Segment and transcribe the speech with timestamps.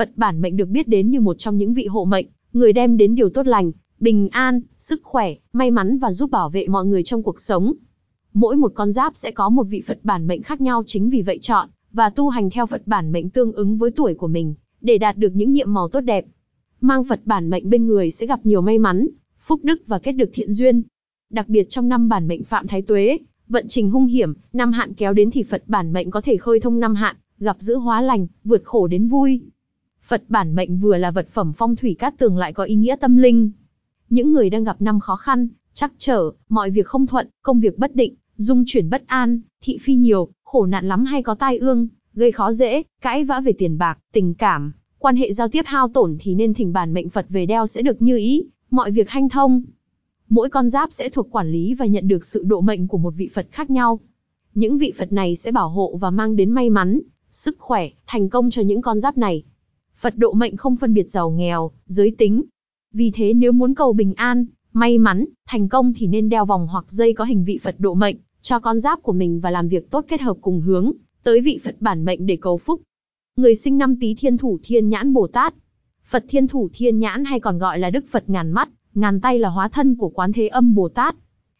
[0.00, 2.96] Phật bản mệnh được biết đến như một trong những vị hộ mệnh, người đem
[2.96, 6.86] đến điều tốt lành, bình an, sức khỏe, may mắn và giúp bảo vệ mọi
[6.86, 7.72] người trong cuộc sống.
[8.32, 11.22] Mỗi một con giáp sẽ có một vị Phật bản mệnh khác nhau chính vì
[11.22, 14.54] vậy chọn và tu hành theo Phật bản mệnh tương ứng với tuổi của mình,
[14.80, 16.24] để đạt được những nhiệm màu tốt đẹp.
[16.80, 19.06] Mang Phật bản mệnh bên người sẽ gặp nhiều may mắn,
[19.38, 20.82] phúc đức và kết được thiện duyên.
[21.30, 24.94] Đặc biệt trong năm bản mệnh Phạm Thái Tuế, vận trình hung hiểm, năm hạn
[24.94, 28.00] kéo đến thì Phật bản mệnh có thể khơi thông năm hạn, gặp giữ hóa
[28.00, 29.40] lành, vượt khổ đến vui.
[30.10, 32.96] Phật bản mệnh vừa là vật phẩm phong thủy cát tường lại có ý nghĩa
[32.96, 33.50] tâm linh.
[34.08, 37.78] Những người đang gặp năm khó khăn, chắc trở, mọi việc không thuận, công việc
[37.78, 41.58] bất định, dung chuyển bất an, thị phi nhiều, khổ nạn lắm hay có tai
[41.58, 45.64] ương, gây khó dễ, cãi vã về tiền bạc, tình cảm, quan hệ giao tiếp
[45.66, 48.90] hao tổn thì nên thỉnh bản mệnh Phật về đeo sẽ được như ý, mọi
[48.90, 49.62] việc hanh thông.
[50.28, 53.14] Mỗi con giáp sẽ thuộc quản lý và nhận được sự độ mệnh của một
[53.16, 54.00] vị Phật khác nhau.
[54.54, 57.00] Những vị Phật này sẽ bảo hộ và mang đến may mắn,
[57.30, 59.44] sức khỏe, thành công cho những con giáp này.
[60.00, 62.42] Phật độ mệnh không phân biệt giàu nghèo, giới tính.
[62.92, 66.66] Vì thế nếu muốn cầu bình an, may mắn, thành công thì nên đeo vòng
[66.70, 69.68] hoặc dây có hình vị Phật độ mệnh, cho con giáp của mình và làm
[69.68, 70.92] việc tốt kết hợp cùng hướng,
[71.22, 72.80] tới vị Phật bản mệnh để cầu phúc.
[73.36, 75.54] Người sinh năm Tý Thiên Thủ Thiên Nhãn Bồ Tát.
[76.10, 79.38] Phật Thiên Thủ Thiên Nhãn hay còn gọi là Đức Phật ngàn mắt, ngàn tay
[79.38, 81.16] là hóa thân của Quán Thế Âm Bồ Tát.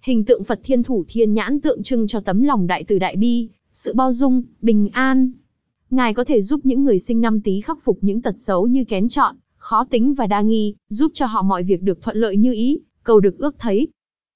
[0.00, 3.16] Hình tượng Phật Thiên Thủ Thiên Nhãn tượng trưng cho tấm lòng đại từ đại
[3.16, 5.32] bi, sự bao dung, bình an.
[5.92, 8.84] Ngài có thể giúp những người sinh năm Tý khắc phục những tật xấu như
[8.84, 12.36] kén chọn, khó tính và đa nghi, giúp cho họ mọi việc được thuận lợi
[12.36, 13.88] như ý, cầu được ước thấy.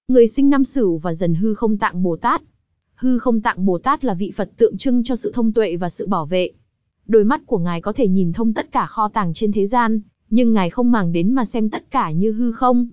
[0.09, 2.43] Người sinh năm Sửu và dần hư không tạng Bồ Tát.
[2.95, 5.89] Hư không tạng Bồ Tát là vị Phật tượng trưng cho sự thông tuệ và
[5.89, 6.51] sự bảo vệ.
[7.07, 10.01] Đôi mắt của ngài có thể nhìn thông tất cả kho tàng trên thế gian,
[10.31, 12.89] nhưng ngài không màng đến mà xem tất cả như hư không.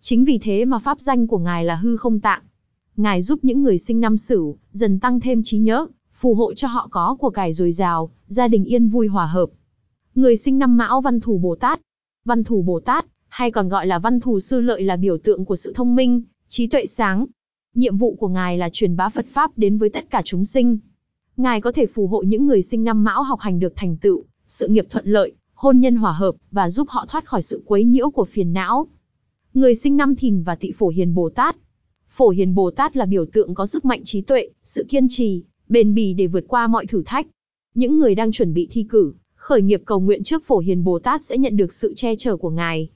[0.00, 2.42] Chính vì thế mà pháp danh của ngài là hư không tạng.
[2.96, 5.86] Ngài giúp những người sinh năm Sửu dần tăng thêm trí nhớ,
[6.22, 9.46] phù hộ cho họ có của cải dồi dào, gia đình yên vui hòa hợp.
[10.14, 11.80] Người sinh năm Mão Văn thù Bồ Tát.
[12.24, 15.44] Văn thù Bồ Tát, hay còn gọi là Văn thù Sư Lợi là biểu tượng
[15.44, 17.26] của sự thông minh, trí tuệ sáng.
[17.74, 20.78] Nhiệm vụ của ngài là truyền bá Phật Pháp đến với tất cả chúng sinh.
[21.36, 24.24] Ngài có thể phù hộ những người sinh năm Mão học hành được thành tựu,
[24.46, 27.84] sự nghiệp thuận lợi, hôn nhân hòa hợp, và giúp họ thoát khỏi sự quấy
[27.84, 28.86] nhiễu của phiền não.
[29.54, 31.56] Người sinh năm Thìn và Tỵ Phổ Hiền Bồ Tát.
[32.08, 35.44] Phổ Hiền Bồ Tát là biểu tượng có sức mạnh trí tuệ, sự kiên trì,
[35.68, 37.26] bền bỉ để vượt qua mọi thử thách.
[37.74, 40.98] Những người đang chuẩn bị thi cử, khởi nghiệp cầu nguyện trước Phổ Hiền Bồ
[40.98, 42.88] Tát sẽ nhận được sự che chở của Ngài.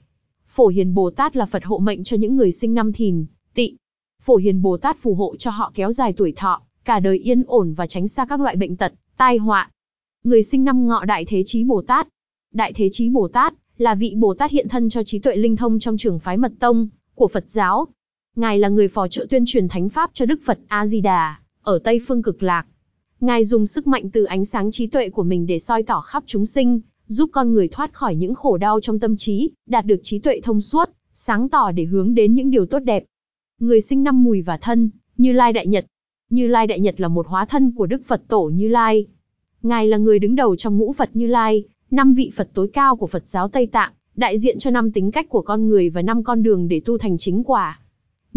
[0.47, 3.75] Phổ Hiền Bồ Tát là Phật hộ mệnh cho những người sinh năm Thìn, Tỵ.
[4.21, 7.43] Phổ Hiền Bồ Tát phù hộ cho họ kéo dài tuổi thọ, cả đời yên
[7.47, 9.71] ổn và tránh xa các loại bệnh tật, tai họa.
[10.23, 12.07] Người sinh năm Ngọ Đại Thế Chí Bồ Tát.
[12.53, 15.55] Đại Thế Chí Bồ Tát là vị Bồ Tát hiện thân cho trí tuệ linh
[15.55, 17.87] thông trong trường phái Mật Tông của Phật giáo.
[18.35, 21.39] Ngài là người phò trợ tuyên truyền thánh pháp cho Đức Phật A Di Đà
[21.67, 22.65] ở Tây phương cực lạc.
[23.19, 26.23] Ngài dùng sức mạnh từ ánh sáng trí tuệ của mình để soi tỏ khắp
[26.25, 29.99] chúng sinh, giúp con người thoát khỏi những khổ đau trong tâm trí, đạt được
[30.03, 33.03] trí tuệ thông suốt, sáng tỏ để hướng đến những điều tốt đẹp.
[33.59, 35.85] Người sinh năm mùi và thân, Như Lai Đại Nhật.
[36.29, 39.05] Như Lai Đại Nhật là một hóa thân của Đức Phật Tổ Như Lai.
[39.61, 42.95] Ngài là người đứng đầu trong ngũ Phật Như Lai, năm vị Phật tối cao
[42.95, 46.01] của Phật giáo Tây Tạng, đại diện cho năm tính cách của con người và
[46.01, 47.79] năm con đường để tu thành chính quả.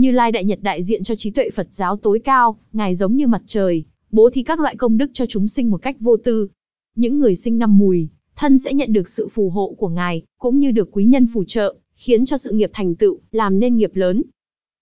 [0.01, 3.17] Như Lai Đại Nhật đại diện cho trí tuệ Phật giáo tối cao, Ngài giống
[3.17, 6.17] như mặt trời, bố thí các loại công đức cho chúng sinh một cách vô
[6.17, 6.49] tư.
[6.97, 10.59] Những người sinh năm mùi, thân sẽ nhận được sự phù hộ của Ngài, cũng
[10.59, 13.91] như được quý nhân phù trợ, khiến cho sự nghiệp thành tựu, làm nên nghiệp
[13.95, 14.23] lớn.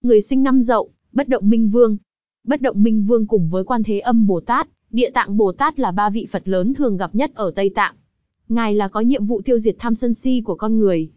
[0.03, 1.97] Người sinh năm dậu, bất động minh vương.
[2.43, 5.79] Bất động minh vương cùng với quan thế âm Bồ Tát, địa tạng Bồ Tát
[5.79, 7.95] là ba vị Phật lớn thường gặp nhất ở Tây Tạng.
[8.49, 11.09] Ngài là có nhiệm vụ tiêu diệt tham sân si của con người.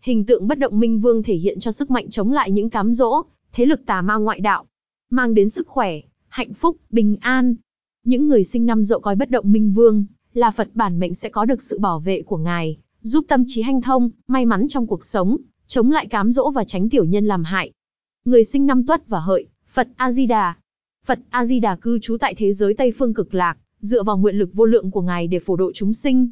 [0.00, 2.94] Hình tượng bất động minh vương thể hiện cho sức mạnh chống lại những cám
[2.94, 3.22] dỗ,
[3.56, 4.64] thế lực tà ma ngoại đạo,
[5.10, 7.54] mang đến sức khỏe, hạnh phúc, bình an.
[8.04, 11.28] Những người sinh năm dậu coi bất động minh vương, là Phật bản mệnh sẽ
[11.28, 14.86] có được sự bảo vệ của Ngài, giúp tâm trí hanh thông, may mắn trong
[14.86, 15.36] cuộc sống,
[15.66, 17.72] chống lại cám dỗ và tránh tiểu nhân làm hại.
[18.24, 20.54] Người sinh năm tuất và hợi, Phật A-di-đà.
[21.06, 24.50] Phật A-di-đà cư trú tại thế giới Tây Phương cực lạc, dựa vào nguyện lực
[24.52, 26.28] vô lượng của Ngài để phổ độ chúng sinh.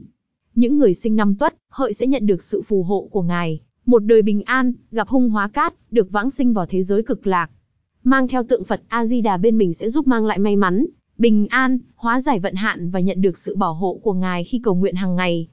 [0.55, 4.05] Những người sinh năm tuất, hợi sẽ nhận được sự phù hộ của Ngài, một
[4.05, 7.51] đời bình an, gặp hung hóa cát, được vãng sinh vào thế giới cực lạc.
[8.05, 10.87] Mang theo tượng Phật A-di-đà bên mình sẽ giúp mang lại may mắn,
[11.19, 14.61] bình an, hóa giải vận hạn và nhận được sự bảo hộ của Ngài khi
[14.65, 15.49] cầu nguyện hàng ngày.